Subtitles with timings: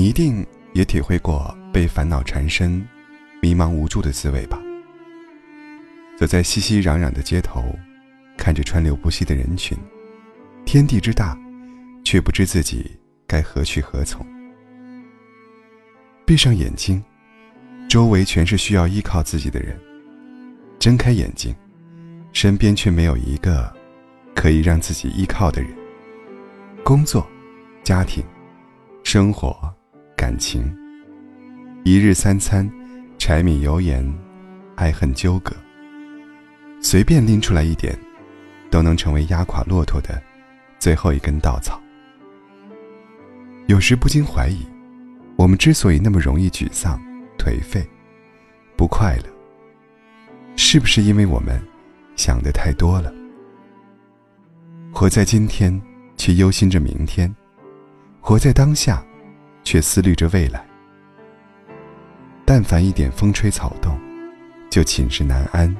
[0.00, 2.82] 你一定也体会过被烦恼缠身、
[3.42, 4.58] 迷茫无助的滋味吧？
[6.16, 7.62] 走在熙熙攘攘的街头，
[8.38, 9.76] 看着川流不息的人群，
[10.64, 11.38] 天地之大，
[12.02, 14.26] 却不知自己该何去何从。
[16.24, 17.04] 闭上眼睛，
[17.86, 19.76] 周围全是需要依靠自己的人；
[20.78, 21.54] 睁开眼睛，
[22.32, 23.70] 身边却没有一个
[24.34, 25.70] 可以让自己依靠的人。
[26.82, 27.28] 工作、
[27.84, 28.24] 家庭、
[29.04, 29.70] 生活。
[30.30, 30.72] 感情，
[31.82, 32.70] 一日三餐，
[33.18, 34.00] 柴米油盐，
[34.76, 35.52] 爱恨纠葛。
[36.80, 37.98] 随便拎出来一点，
[38.70, 40.22] 都能成为压垮骆驼的
[40.78, 41.82] 最后一根稻草。
[43.66, 44.64] 有时不禁怀疑，
[45.34, 46.96] 我们之所以那么容易沮丧、
[47.36, 47.84] 颓废、
[48.76, 49.24] 不快乐，
[50.54, 51.60] 是不是因为我们
[52.14, 53.12] 想的太多了？
[54.92, 55.82] 活在今天，
[56.16, 57.28] 却忧心着明天；
[58.20, 59.04] 活在当下。
[59.70, 60.66] 却思虑着未来。
[62.44, 63.96] 但凡一点风吹草动，
[64.68, 65.72] 就寝食难安，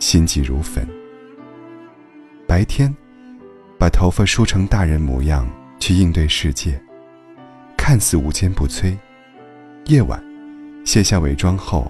[0.00, 0.84] 心急如焚。
[2.44, 2.92] 白天，
[3.78, 6.76] 把头发梳成大人模样去应对世界，
[7.76, 8.98] 看似无坚不摧；
[9.84, 10.20] 夜晚，
[10.84, 11.88] 卸下伪装后，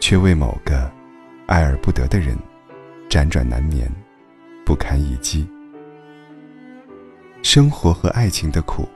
[0.00, 0.90] 却为某个
[1.46, 2.34] 爱而不得的人
[3.10, 3.86] 辗转难眠，
[4.64, 5.46] 不堪一击。
[7.42, 8.88] 生活和爱情的苦。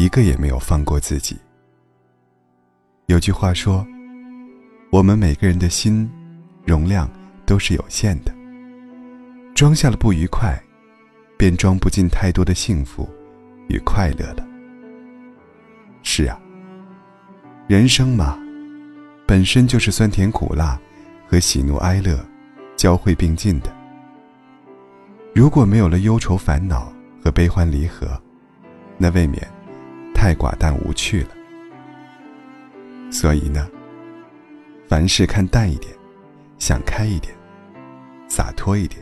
[0.00, 1.36] 一个也没有放过自己。
[3.06, 3.84] 有句话说
[4.92, 6.08] ：“我们每个人的心
[6.64, 7.10] 容量
[7.44, 8.32] 都是有限的，
[9.56, 10.56] 装下了不愉快，
[11.36, 13.08] 便装不进太多的幸福
[13.68, 14.46] 与快乐了。”
[16.04, 16.38] 是啊，
[17.66, 18.38] 人生嘛，
[19.26, 20.80] 本身就是酸甜苦辣
[21.26, 22.24] 和喜怒哀乐
[22.76, 23.74] 交汇并进的。
[25.34, 28.08] 如果没有了忧愁烦恼和悲欢离合，
[28.96, 29.57] 那未免……
[30.20, 31.30] 太寡淡无趣了，
[33.08, 33.70] 所以呢，
[34.88, 35.94] 凡事看淡一点，
[36.58, 37.32] 想开一点，
[38.26, 39.00] 洒脱一点。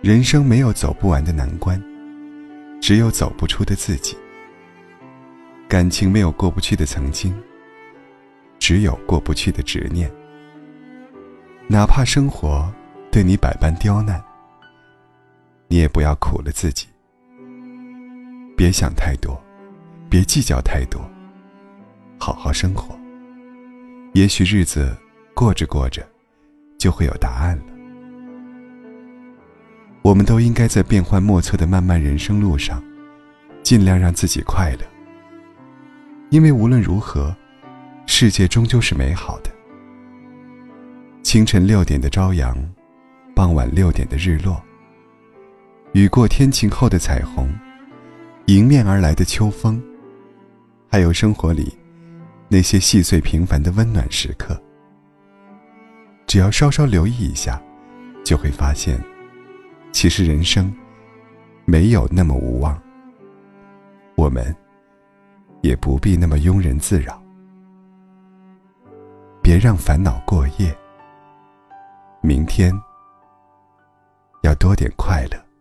[0.00, 1.82] 人生没有走不完的难关，
[2.80, 4.16] 只有走不出的自己。
[5.68, 7.34] 感情没有过不去的曾经，
[8.60, 10.08] 只有过不去的执念。
[11.66, 12.72] 哪怕生活
[13.10, 14.22] 对你百般刁难，
[15.66, 16.86] 你也不要苦了自己。
[18.62, 19.42] 别想太多，
[20.08, 21.02] 别计较太多，
[22.16, 22.96] 好好生活。
[24.12, 24.96] 也许日子
[25.34, 26.06] 过着过着，
[26.78, 27.64] 就会有答案了。
[30.02, 32.80] 我们都应该在变幻莫测的漫漫人生路上，
[33.64, 34.86] 尽量让自己快乐。
[36.30, 37.34] 因为无论如何，
[38.06, 39.50] 世界终究是美好的。
[41.24, 42.56] 清晨六点的朝阳，
[43.34, 44.62] 傍晚六点的日落，
[45.94, 47.51] 雨过天晴后的彩虹。
[48.52, 49.82] 迎面而来的秋风，
[50.90, 51.74] 还有生活里
[52.48, 54.62] 那些细碎平凡的温暖时刻，
[56.26, 57.58] 只要稍稍留意一下，
[58.22, 59.02] 就会发现，
[59.90, 60.70] 其实人生
[61.64, 62.78] 没有那么无望。
[64.16, 64.54] 我们
[65.62, 67.22] 也不必那么庸人自扰，
[69.40, 70.76] 别让烦恼过夜。
[72.20, 72.70] 明天
[74.42, 75.51] 要多点快乐。